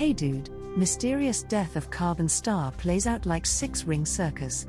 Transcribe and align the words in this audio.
Hey 0.00 0.14
dude, 0.14 0.48
mysterious 0.78 1.42
death 1.42 1.76
of 1.76 1.90
carbon 1.90 2.26
star 2.26 2.72
plays 2.72 3.06
out 3.06 3.26
like 3.26 3.44
six 3.44 3.84
ring 3.84 4.06
circus. 4.06 4.66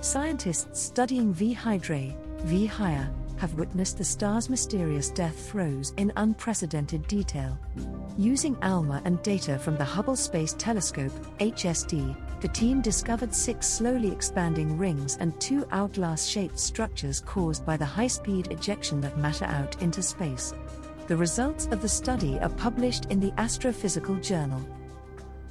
Scientists 0.00 0.80
studying 0.80 1.34
V 1.34 1.52
Hydrae, 1.52 2.16
V 2.38 2.66
Hya, 2.66 3.12
have 3.36 3.52
witnessed 3.52 3.98
the 3.98 4.04
star's 4.04 4.48
mysterious 4.48 5.10
death 5.10 5.50
throes 5.50 5.92
in 5.98 6.10
unprecedented 6.16 7.06
detail. 7.06 7.58
Using 8.16 8.56
ALMA 8.62 9.02
and 9.04 9.22
data 9.22 9.58
from 9.58 9.76
the 9.76 9.84
Hubble 9.84 10.16
Space 10.16 10.54
Telescope, 10.54 11.12
HST, 11.38 12.16
the 12.40 12.48
team 12.48 12.80
discovered 12.80 13.34
six 13.34 13.66
slowly 13.66 14.10
expanding 14.10 14.78
rings 14.78 15.18
and 15.20 15.38
two 15.38 15.66
hourglass 15.70 16.24
shaped 16.24 16.58
structures 16.58 17.20
caused 17.20 17.66
by 17.66 17.76
the 17.76 17.84
high 17.84 18.06
speed 18.06 18.50
ejection 18.50 19.04
of 19.04 19.18
matter 19.18 19.44
out 19.44 19.82
into 19.82 20.02
space. 20.02 20.54
The 21.06 21.16
results 21.16 21.66
of 21.66 21.80
the 21.80 21.88
study 21.88 22.36
are 22.40 22.48
published 22.48 23.04
in 23.06 23.20
the 23.20 23.30
Astrophysical 23.32 24.20
Journal. 24.20 24.60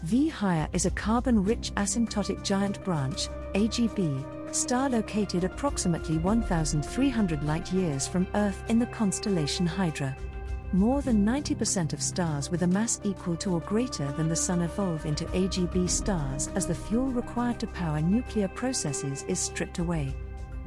V 0.03 0.29
Hya 0.29 0.67
is 0.73 0.85
a 0.85 0.91
carbon 0.91 1.45
rich 1.45 1.71
asymptotic 1.75 2.43
giant 2.43 2.83
branch, 2.83 3.29
AGB, 3.53 4.53
star 4.53 4.89
located 4.89 5.45
approximately 5.45 6.17
1,300 6.17 7.43
light 7.45 7.71
years 7.71 8.05
from 8.05 8.27
Earth 8.35 8.65
in 8.67 8.79
the 8.79 8.85
constellation 8.87 9.65
Hydra. 9.65 10.13
More 10.73 11.01
than 11.01 11.25
90% 11.25 11.93
of 11.93 12.01
stars 12.01 12.51
with 12.51 12.63
a 12.63 12.67
mass 12.67 12.99
equal 13.05 13.37
to 13.37 13.53
or 13.53 13.61
greater 13.61 14.11
than 14.11 14.27
the 14.27 14.35
Sun 14.35 14.61
evolve 14.61 15.05
into 15.05 15.23
AGB 15.27 15.89
stars 15.89 16.49
as 16.55 16.67
the 16.67 16.75
fuel 16.75 17.07
required 17.07 17.61
to 17.61 17.67
power 17.67 18.01
nuclear 18.01 18.49
processes 18.49 19.23
is 19.29 19.39
stripped 19.39 19.79
away. 19.79 20.13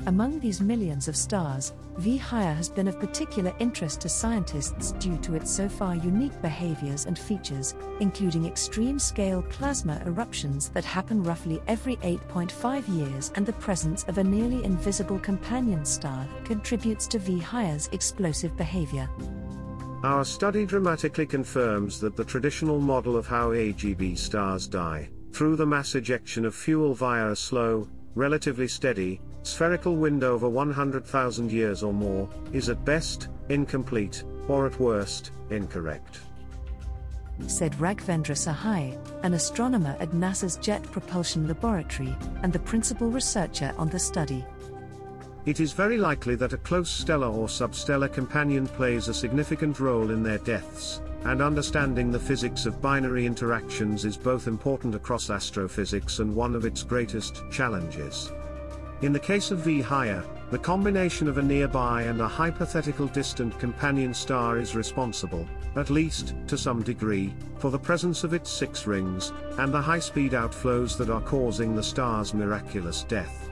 Among 0.07 0.39
these 0.39 0.61
millions 0.61 1.09
of 1.09 1.17
stars, 1.17 1.73
V 1.99 2.19
Hya 2.19 2.55
has 2.55 2.69
been 2.69 2.89
of 2.89 3.01
particular 3.01 3.53
interest 3.59 4.01
to 4.03 4.09
scientists 4.09 4.93
due 4.93 5.19
to 5.19 5.35
its 5.35 5.51
so 5.51 5.69
far 5.69 5.97
unique 5.97 6.41
behaviors 6.41 7.07
and 7.07 7.19
features, 7.19 7.75
including 8.01 8.47
extreme 8.47 8.99
scale 8.99 9.43
plasma 9.43 10.01
eruptions 10.07 10.69
that 10.71 10.85
happen 10.85 11.23
roughly 11.23 11.61
every 11.67 11.97
8.5 11.97 12.89
years 12.89 13.33
and 13.35 13.45
the 13.45 13.53
presence 13.55 14.05
of 14.05 14.19
a 14.19 14.25
nearly 14.25 14.65
invisible 14.65 15.19
companion 15.19 15.85
star 15.85 16.27
contributes 16.45 17.07
to 17.09 17.19
V 17.19 17.41
Hya's 17.41 17.89
explosive 17.93 18.57
behavior. 18.57 19.11
Our 20.05 20.25
study 20.25 20.65
dramatically 20.65 21.27
confirms 21.27 22.01
that 22.01 22.17
the 22.17 22.25
traditional 22.25 22.81
model 22.81 23.17
of 23.17 23.27
how 23.27 23.51
AGB 23.51 24.17
stars 24.17 24.69
die, 24.69 25.11
through 25.33 25.57
the 25.57 25.67
mass 25.67 25.97
ejection 25.97 26.45
of 26.45 26.55
fuel 26.55 26.95
via 26.95 27.33
a 27.33 27.37
slow, 27.37 27.89
relatively 28.15 28.69
steady, 28.69 29.21
spherical 29.49 29.97
window 29.97 30.35
over 30.35 30.49
100,000 30.49 31.51
years 31.51 31.83
or 31.83 31.93
more, 31.93 32.29
is 32.53 32.69
at 32.69 32.85
best, 32.85 33.29
incomplete, 33.49 34.23
or 34.47 34.67
at 34.67 34.79
worst, 34.79 35.33
incorrect. 35.51 36.21
Said 37.47 37.73
Raghvendra 37.75 38.37
Sahai, 38.37 38.99
an 39.23 39.35
astronomer 39.35 39.97
at 40.01 40.11
NASA's 40.11 40.57
Jet 40.57 40.83
Propulsion 40.83 41.47
Laboratory 41.47 42.15
and 42.43 42.53
the 42.53 42.59
principal 42.59 43.11
researcher 43.11 43.73
on 43.79 43.89
the 43.89 43.99
study. 43.99 44.45
It 45.47 45.61
is 45.61 45.73
very 45.73 45.97
likely 45.97 46.35
that 46.35 46.53
a 46.53 46.59
close 46.59 46.91
stellar 46.91 47.29
or 47.29 47.47
substellar 47.47 48.13
companion 48.13 48.67
plays 48.67 49.09
a 49.09 49.15
significant 49.15 49.81
role 49.81 50.11
in 50.11 50.23
their 50.23 50.39
deaths, 50.39 51.01
and 51.25 51.41
understanding 51.41 52.11
the 52.11 52.21
physics 52.21 52.67
of 52.67 52.83
binary 52.83 53.25
interactions 53.25 54.05
is 54.05 54.17
both 54.17 54.47
important 54.47 54.95
across 54.95 55.31
astrophysics 55.31 56.19
and 56.19 56.35
one 56.35 56.55
of 56.55 56.65
its 56.67 56.83
greatest 56.83 57.43
challenges. 57.51 58.31
In 59.01 59.13
the 59.13 59.21
case 59.21 59.53
of 59.53 59.61
V 59.61 59.81
Hya, 59.81 60.25
the 60.51 60.59
combination 60.59 61.29
of 61.29 61.39
a 61.39 61.43
nearby 61.43 62.03
and 62.03 62.21
a 62.21 62.27
hypothetical 62.27 63.07
distant 63.07 63.57
companion 63.61 64.13
star 64.13 64.59
is 64.59 64.75
responsible, 64.75 65.47
at 65.77 65.89
least 65.89 66.35
to 66.49 66.59
some 66.59 66.83
degree, 66.83 67.33
for 67.59 67.71
the 67.71 67.79
presence 67.79 68.25
of 68.25 68.35
its 68.35 68.51
six 68.51 68.89
rings, 68.89 69.33
and 69.59 69.73
the 69.73 69.81
high 69.81 70.01
speed 70.01 70.33
outflows 70.33 70.97
that 70.97 71.11
are 71.11 71.21
causing 71.21 71.77
the 71.77 71.83
star's 71.83 72.35
miraculous 72.35 73.05
death. 73.05 73.49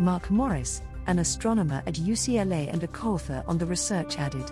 Mark 0.00 0.28
Morris, 0.28 0.82
an 1.06 1.20
astronomer 1.20 1.84
at 1.86 1.94
UCLA 1.94 2.72
and 2.72 2.82
a 2.82 2.88
co 2.88 3.12
author 3.12 3.44
on 3.46 3.58
the 3.58 3.66
research, 3.66 4.18
added 4.18 4.50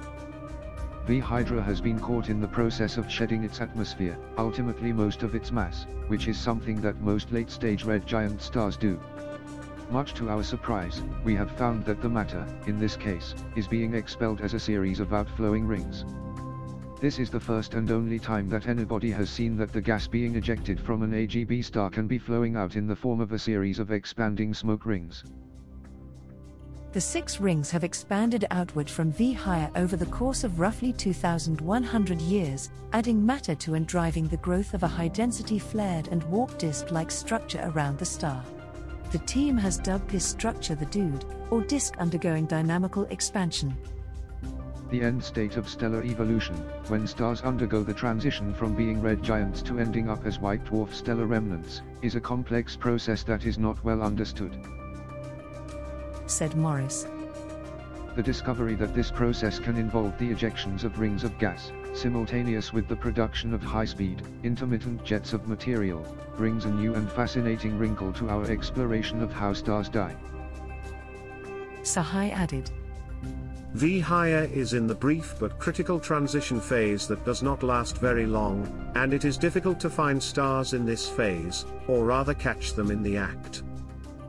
V 1.07 1.19
Hydrae 1.19 1.61
has 1.61 1.81
been 1.81 1.99
caught 1.99 2.29
in 2.29 2.41
the 2.41 2.47
process 2.47 2.97
of 2.97 3.11
shedding 3.11 3.43
its 3.43 3.61
atmosphere, 3.61 4.17
ultimately 4.39 4.93
most 4.93 5.25
of 5.25 5.35
its 5.35 5.51
mass, 5.51 5.87
which 6.07 6.29
is 6.29 6.39
something 6.39 6.81
that 6.81 7.01
most 7.01 7.33
late 7.33 7.51
stage 7.51 7.83
red 7.83 8.07
giant 8.07 8.41
stars 8.41 8.77
do. 8.77 9.01
Much 9.91 10.15
to 10.15 10.31
our 10.31 10.43
surprise, 10.43 11.03
we 11.25 11.35
have 11.35 11.51
found 11.53 11.85
that 11.85 12.01
the 12.01 12.09
matter, 12.09 12.47
in 12.67 12.79
this 12.79 12.97
case, 12.97 13.35
is 13.55 13.69
being 13.69 13.95
expelled 13.95 14.41
as 14.41 14.55
a 14.55 14.61
series 14.61 14.99
of 14.99 15.13
outflowing 15.13 15.67
rings. 15.67 16.05
This 17.01 17.19
is 17.19 17.29
the 17.29 17.41
first 17.41 17.75
and 17.75 17.91
only 17.91 18.19
time 18.19 18.49
that 18.49 18.67
anybody 18.67 19.11
has 19.11 19.29
seen 19.29 19.57
that 19.59 19.73
the 19.73 19.81
gas 19.81 20.07
being 20.07 20.37
ejected 20.37 20.81
from 20.81 21.03
an 21.03 21.13
AGB 21.13 21.63
star 21.63 21.91
can 21.91 22.07
be 22.07 22.19
flowing 22.19 22.57
out 22.57 22.77
in 22.77 22.87
the 22.87 22.97
form 22.97 23.21
of 23.21 23.33
a 23.33 23.39
series 23.39 23.79
of 23.79 23.91
expanding 23.91 24.55
smoke 24.55 24.87
rings. 24.87 25.23
The 26.93 27.01
six 27.01 27.41
rings 27.41 27.71
have 27.73 27.85
expanded 27.85 28.47
outward 28.53 28.89
from 28.89 29.13
V 29.13 29.35
Hya 29.35 29.71
over 29.77 29.97
the 29.97 30.07
course 30.07 30.45
of 30.45 30.61
roughly 30.61 30.93
2,100 30.93 32.21
years, 32.21 32.71
adding 32.93 33.27
matter 33.27 33.55
to 33.57 33.75
and 33.75 33.87
driving 33.87 34.29
the 34.29 34.37
growth 34.39 34.73
of 34.75 34.85
a 34.85 34.89
high 34.89 35.09
density 35.09 35.59
flared 35.59 36.09
and 36.09 36.23
warp 36.25 36.57
disk 36.57 36.91
like 36.93 37.11
structure 37.11 37.71
around 37.75 37.99
the 37.99 38.05
star. 38.05 38.45
The 39.15 39.21
team 39.21 39.57
has 39.59 39.79
dubbed 39.79 40.11
this 40.11 40.25
structure 40.25 40.75
the 40.75 40.87
Dude, 40.87 41.25
or 41.51 41.63
disk 41.63 41.97
undergoing 41.99 42.47
dynamical 42.47 43.05
expansion. 43.11 43.77
The 44.91 45.03
end 45.03 45.23
state 45.23 45.57
of 45.57 45.69
stellar 45.69 46.03
evolution, 46.03 46.57
when 46.89 47.07
stars 47.07 47.41
undergo 47.43 47.85
the 47.85 47.95
transition 47.95 48.53
from 48.53 48.75
being 48.75 49.01
red 49.01 49.23
giants 49.23 49.63
to 49.63 49.79
ending 49.79 50.11
up 50.11 50.27
as 50.27 50.41
white 50.41 50.65
dwarf 50.65 50.93
stellar 50.93 51.27
remnants, 51.27 51.83
is 52.03 52.17
a 52.17 52.21
complex 52.21 52.75
process 52.75 53.23
that 53.23 53.47
is 53.47 53.57
not 53.57 53.85
well 53.85 54.03
understood. 54.03 54.59
Said 56.27 56.57
Morris. 56.57 57.07
The 58.15 58.23
discovery 58.23 58.77
that 58.77 58.95
this 58.95 59.11
process 59.11 59.59
can 59.59 59.77
involve 59.77 60.17
the 60.19 60.31
ejections 60.31 60.85
of 60.85 61.01
rings 61.01 61.25
of 61.25 61.37
gas, 61.39 61.73
simultaneous 61.95 62.73
with 62.73 62.87
the 62.87 62.95
production 62.95 63.53
of 63.53 63.61
high-speed, 63.61 64.23
intermittent 64.45 65.05
jets 65.05 65.33
of 65.33 65.49
material, 65.49 66.07
brings 66.37 66.65
a 66.65 66.71
new 66.71 66.95
and 66.95 67.11
fascinating 67.11 67.77
wrinkle 67.77 68.13
to 68.13 68.29
our 68.29 68.49
exploration 68.49 69.21
of 69.21 69.33
how 69.33 69.53
stars 69.53 69.89
die. 69.89 70.17
Sahai 71.83 72.31
added. 72.31 72.71
V 73.73 74.01
Hya 74.01 74.49
is 74.53 74.75
in 74.75 74.87
the 74.87 74.95
brief 74.95 75.35
but 75.41 75.59
critical 75.59 75.99
transition 75.99 76.61
phase 76.61 77.09
that 77.09 77.25
does 77.25 77.43
not 77.43 77.65
last 77.65 77.99
very 77.99 78.27
long, 78.27 78.93
and 78.95 79.13
it 79.13 79.25
is 79.25 79.37
difficult 79.37 79.81
to 79.81 79.91
find 79.91 80.23
stars 80.23 80.73
in 80.73 80.87
this 80.87 81.09
phase, 81.09 81.67
or 81.89 82.05
rather 82.05 82.35
catch 82.35 82.75
them 82.75 82.93
in 82.93 83.03
the 83.03 83.17
act. 83.17 83.64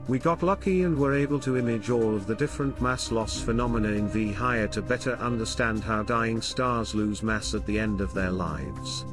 We 0.08 0.20
got 0.20 0.44
lucky 0.44 0.84
and 0.84 0.96
were 0.96 1.14
able 1.14 1.40
to 1.40 1.56
image 1.56 1.90
all 1.90 2.14
of 2.14 2.28
the 2.28 2.36
different 2.36 2.80
mass 2.80 3.10
loss 3.10 3.40
phenomena 3.40 3.88
in 3.88 4.06
V 4.06 4.32
Hya 4.32 4.70
to 4.70 4.80
better 4.80 5.16
understand 5.16 5.82
how 5.82 6.04
dying 6.04 6.40
stars 6.40 6.94
lose 6.94 7.24
mass 7.24 7.54
at 7.54 7.66
the 7.66 7.76
end 7.76 8.00
of 8.00 8.14
their 8.14 8.30
lives. 8.30 9.04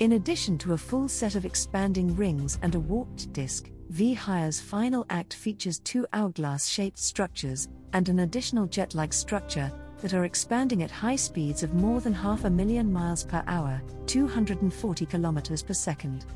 In 0.00 0.12
addition 0.12 0.58
to 0.58 0.72
a 0.72 0.78
full 0.78 1.08
set 1.08 1.36
of 1.36 1.44
expanding 1.44 2.16
rings 2.16 2.58
and 2.62 2.74
a 2.74 2.80
warped 2.80 3.32
disk, 3.32 3.70
V 3.90 4.14
Hya's 4.14 4.60
final 4.60 5.06
act 5.10 5.34
features 5.34 5.78
two 5.78 6.06
hourglass 6.12 6.66
shaped 6.66 6.98
structures 6.98 7.68
and 7.92 8.08
an 8.08 8.20
additional 8.20 8.66
jet 8.66 8.96
like 8.96 9.12
structure 9.12 9.72
that 10.00 10.12
are 10.12 10.24
expanding 10.24 10.82
at 10.82 10.90
high 10.90 11.16
speeds 11.16 11.62
of 11.62 11.74
more 11.74 12.00
than 12.00 12.12
half 12.12 12.44
a 12.44 12.50
million 12.50 12.92
miles 12.92 13.24
per 13.24 13.44
hour, 13.46 13.80
240 14.06 15.06
kilometers 15.06 15.62
per 15.62 15.74
second. 15.74 16.26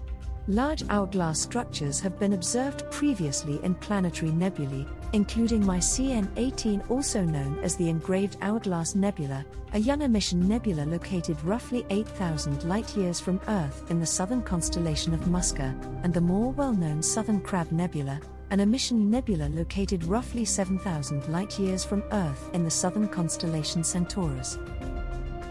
Large 0.49 0.83
hourglass 0.89 1.39
structures 1.41 2.01
have 2.01 2.19
been 2.19 2.33
observed 2.33 2.91
previously 2.91 3.61
in 3.63 3.77
planetary 3.77 4.33
nebulae, 4.33 4.85
including 5.13 5.63
MyCn 5.63 6.29
18, 6.37 6.83
also 6.89 7.23
known 7.23 7.61
as 7.61 7.77
the 7.77 7.89
Engraved 7.89 8.39
Hourglass 8.43 8.97
Nebula, 8.97 9.45
a 9.73 9.79
young 9.79 10.03
emission 10.03 10.49
nebula 10.49 10.85
located 10.85 11.41
roughly 11.45 11.87
8,000 11.91 12.65
light 12.65 12.97
years 12.97 13.21
from 13.21 13.41
Earth 13.47 13.89
in 13.89 14.01
the 14.01 14.07
southern 14.07 14.43
constellation 14.43 15.15
of 15.15 15.29
Musca, 15.29 15.77
and 16.03 16.13
the 16.13 16.21
more 16.21 16.51
well 16.51 16.73
known 16.73 17.05
Southern 17.05 17.41
Crab 17.41 17.71
Nebula, 17.71 18.21
an 18.51 18.59
emission 18.59 19.09
nebula 19.09 19.49
located 19.51 20.03
roughly 20.05 20.45
7,000 20.45 21.29
light 21.29 21.57
years 21.57 21.85
from 21.85 22.03
Earth 22.11 22.51
in 22.53 22.65
the 22.65 22.71
southern 22.71 23.07
constellation 23.07 23.85
Centaurus. 23.85 24.59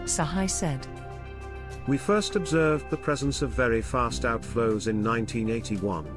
Sahai 0.04 0.50
said, 0.50 0.86
we 1.88 1.98
first 1.98 2.36
observed 2.36 2.90
the 2.90 2.98
presence 2.98 3.42
of 3.42 3.52
very 3.52 3.82
fast 3.82 4.24
outflows 4.24 4.88
in 4.88 5.04
1981. 5.04 6.08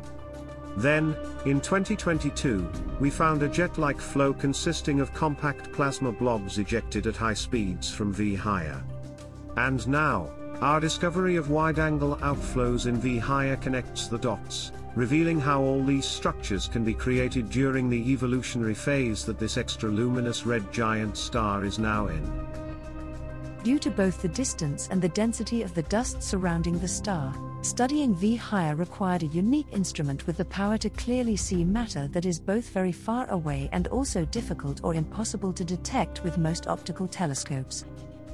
Then, 0.77 1.17
in 1.47 1.61
2022, 1.61 2.69
we 2.99 3.09
found 3.09 3.43
a 3.43 3.49
jet 3.49 3.79
like 3.79 4.01
flow 4.01 4.35
consisting 4.35 5.01
of 5.01 5.15
compact 5.15 5.73
plasma 5.73 6.11
blobs 6.11 6.59
ejected 6.59 7.07
at 7.07 7.17
high 7.17 7.35
speeds 7.35 7.93
from 7.93 8.13
V 8.13 8.37
Hya. 8.37 8.83
And 9.57 9.87
now, 9.87 10.31
our 10.61 10.81
discovery 10.81 11.37
of 11.37 11.51
wide 11.51 11.79
angle 11.79 12.17
outflows 12.17 12.87
in 12.87 12.97
V 12.97 13.19
Hya 13.21 13.61
connects 13.63 14.09
the 14.09 14.19
dots, 14.19 14.73
revealing 14.97 15.41
how 15.41 15.63
all 15.63 15.85
these 15.85 16.07
structures 16.07 16.69
can 16.69 16.85
be 16.85 16.95
created 16.95 17.51
during 17.51 17.89
the 17.89 18.13
evolutionary 18.13 18.75
phase 18.75 19.25
that 19.25 19.39
this 19.39 19.57
extra 19.57 19.89
luminous 19.89 20.45
red 20.45 20.73
giant 20.73 21.17
star 21.17 21.65
is 21.65 21.79
now 21.79 22.09
in. 22.09 22.64
Due 23.65 23.79
to 23.79 23.91
both 23.91 24.21
the 24.21 24.29
distance 24.29 24.89
and 24.91 25.01
the 25.01 25.09
density 25.09 25.63
of 25.63 25.73
the 25.73 25.85
dust 25.85 26.23
surrounding 26.23 26.79
the 26.79 26.87
star, 26.87 27.35
studying 27.63 28.15
V 28.15 28.37
Hya 28.37 28.79
required 28.79 29.23
a 29.23 29.29
unique 29.29 29.69
instrument 29.73 30.27
with 30.27 30.37
the 30.37 30.45
power 30.45 30.77
to 30.77 30.91
clearly 30.91 31.35
see 31.35 31.65
matter 31.65 32.07
that 32.09 32.27
is 32.27 32.39
both 32.39 32.69
very 32.69 32.93
far 32.93 33.27
away 33.31 33.71
and 33.73 33.89
also 33.89 34.27
difficult 34.27 34.83
or 34.85 34.95
impossible 34.95 35.51
to 35.55 35.65
detect 35.65 36.23
with 36.23 36.37
most 36.37 36.67
optical 36.67 37.09
telescopes. 37.09 37.87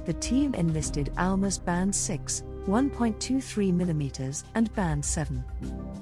The 0.05 0.11
team 0.15 0.53
enlisted 0.53 1.13
ALMA's 1.17 1.57
Band 1.57 1.95
6, 1.95 2.43
1.23 2.67 3.73
mm, 3.73 4.43
and 4.55 4.75
Band 4.75 5.05
7, 5.05 5.45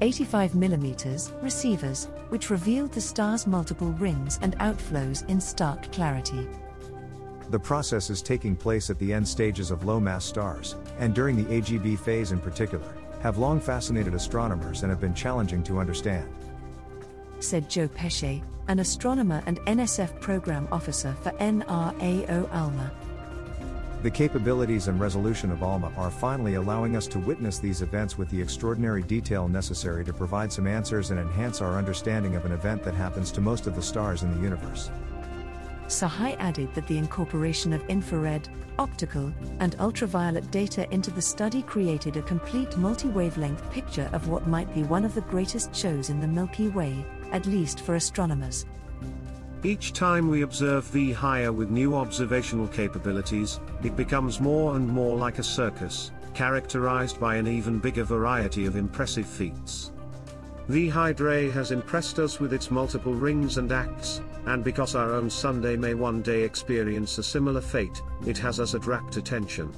85 0.01 0.53
mm 0.53 1.43
receivers, 1.43 2.05
which 2.29 2.49
revealed 2.49 2.93
the 2.93 3.01
star's 3.01 3.45
multiple 3.45 3.91
rings 3.91 4.39
and 4.41 4.57
outflows 4.57 5.29
in 5.29 5.39
stark 5.39 5.91
clarity. 5.91 6.47
The 7.49 7.59
process 7.59 8.11
is 8.11 8.21
taking 8.21 8.55
place 8.55 8.91
at 8.91 8.99
the 8.99 9.11
end 9.11 9.27
stages 9.27 9.71
of 9.71 9.83
low 9.83 9.99
mass 9.99 10.23
stars, 10.23 10.75
and 10.99 11.15
during 11.15 11.35
the 11.35 11.61
AGB 11.61 11.97
phase 11.97 12.31
in 12.31 12.39
particular, 12.39 12.93
have 13.21 13.39
long 13.39 13.59
fascinated 13.59 14.13
astronomers 14.13 14.83
and 14.83 14.91
have 14.91 15.01
been 15.01 15.15
challenging 15.15 15.63
to 15.63 15.79
understand. 15.79 16.29
Said 17.39 17.67
Joe 17.67 17.87
Pesce, 17.87 18.43
an 18.67 18.77
astronomer 18.77 19.41
and 19.47 19.59
NSF 19.61 20.19
program 20.21 20.67
officer 20.71 21.15
for 21.23 21.31
NRAO 21.31 22.53
ALMA. 22.53 22.91
The 24.03 24.11
capabilities 24.11 24.87
and 24.87 24.99
resolution 24.99 25.51
of 25.51 25.63
ALMA 25.63 25.91
are 25.97 26.11
finally 26.11 26.53
allowing 26.53 26.95
us 26.95 27.07
to 27.07 27.19
witness 27.19 27.57
these 27.57 27.81
events 27.81 28.17
with 28.17 28.29
the 28.29 28.39
extraordinary 28.39 29.01
detail 29.01 29.47
necessary 29.47 30.05
to 30.05 30.13
provide 30.13 30.53
some 30.53 30.67
answers 30.67 31.09
and 31.09 31.19
enhance 31.19 31.61
our 31.61 31.77
understanding 31.77 32.35
of 32.35 32.45
an 32.45 32.51
event 32.51 32.83
that 32.83 32.93
happens 32.93 33.31
to 33.31 33.41
most 33.41 33.65
of 33.65 33.75
the 33.75 33.81
stars 33.81 34.21
in 34.21 34.31
the 34.35 34.41
universe. 34.41 34.91
Sahai 35.89 36.35
added 36.39 36.73
that 36.75 36.85
the 36.87 36.97
incorporation 36.97 37.73
of 37.73 37.83
infrared, 37.89 38.47
optical, 38.77 39.33
and 39.59 39.75
ultraviolet 39.79 40.49
data 40.51 40.91
into 40.93 41.09
the 41.11 41.21
study 41.21 41.63
created 41.63 42.15
a 42.15 42.21
complete 42.21 42.77
multi 42.77 43.07
wavelength 43.07 43.69
picture 43.71 44.09
of 44.13 44.27
what 44.27 44.47
might 44.47 44.73
be 44.73 44.83
one 44.83 45.03
of 45.03 45.15
the 45.15 45.21
greatest 45.21 45.75
shows 45.75 46.09
in 46.09 46.19
the 46.19 46.27
Milky 46.27 46.69
Way, 46.69 47.03
at 47.31 47.45
least 47.45 47.79
for 47.81 47.95
astronomers. 47.95 48.65
Each 49.63 49.91
time 49.91 50.29
we 50.29 50.43
observe 50.43 50.85
V 50.85 51.11
Hya 51.11 51.53
with 51.53 51.69
new 51.69 51.95
observational 51.95 52.67
capabilities, 52.67 53.59
it 53.83 53.95
becomes 53.97 54.39
more 54.39 54.75
and 54.75 54.87
more 54.87 55.17
like 55.17 55.39
a 55.39 55.43
circus, 55.43 56.11
characterized 56.33 57.19
by 57.19 57.35
an 57.35 57.47
even 57.47 57.79
bigger 57.79 58.03
variety 58.03 58.65
of 58.65 58.75
impressive 58.75 59.25
feats. 59.25 59.91
V 60.69 60.87
Hydrae 60.87 61.49
has 61.49 61.71
impressed 61.71 62.19
us 62.19 62.39
with 62.39 62.53
its 62.53 62.69
multiple 62.69 63.15
rings 63.15 63.57
and 63.57 63.71
acts, 63.71 64.21
and 64.45 64.63
because 64.63 64.95
our 64.95 65.13
own 65.13 65.29
Sunday 65.29 65.75
may 65.75 65.93
one 65.93 66.21
day 66.21 66.43
experience 66.43 67.17
a 67.17 67.23
similar 67.23 67.61
fate, 67.61 68.01
it 68.25 68.37
has 68.37 68.59
us 68.59 68.75
at 68.75 68.85
rapt 68.85 69.17
attention. 69.17 69.71